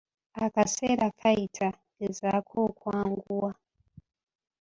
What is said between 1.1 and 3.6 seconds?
kayita, gezaako okwanguwa.